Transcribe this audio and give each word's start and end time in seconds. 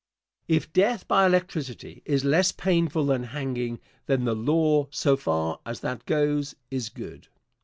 Answer. 0.49 0.55
If 0.57 0.73
death 0.73 1.07
by 1.07 1.27
electricity 1.27 2.01
is 2.05 2.25
less 2.25 2.51
painful 2.51 3.05
than 3.05 3.21
hanging, 3.21 3.79
then 4.07 4.25
the 4.25 4.33
law, 4.33 4.87
so 4.89 5.15
far 5.15 5.59
as 5.63 5.81
that 5.81 6.07
goes, 6.07 6.55
is 6.71 6.89
good. 6.89 7.27